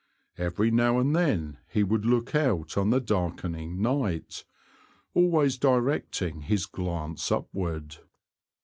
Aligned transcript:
Every 0.39 0.71
now 0.71 0.97
and 0.97 1.15
then 1.15 1.59
he 1.67 1.83
would 1.83 2.07
look 2.07 2.33
out 2.33 2.75
on 2.75 2.89
the 2.89 2.99
darkening 2.99 3.83
night, 3.83 4.43
always 5.13 5.59
directing 5.59 6.41
his 6.41 6.65
glance 6.65 7.31
upward. 7.31 7.97